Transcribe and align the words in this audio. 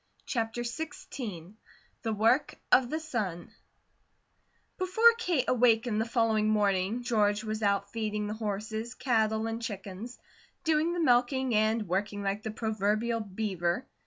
CHAPTER 0.25 0.63
XVI 0.63 1.53
THE 2.01 2.11
WORK 2.11 2.55
OF 2.71 2.89
THE 2.89 2.99
SUN 2.99 3.53
BEFORE 4.79 5.13
Kate 5.19 5.45
awakened 5.47 6.01
the 6.01 6.09
following 6.09 6.49
morning 6.49 7.03
George 7.03 7.43
was 7.43 7.61
out 7.61 7.91
feeding 7.91 8.25
the 8.25 8.33
horses, 8.33 8.95
cattle, 8.95 9.45
and 9.45 9.61
chickens, 9.61 10.17
doing 10.63 10.93
the 10.93 10.99
milking, 10.99 11.53
and 11.53 11.87
working 11.87 12.23
like 12.23 12.41
the 12.41 12.49
proverbial 12.49 13.19
beaver. 13.19 13.85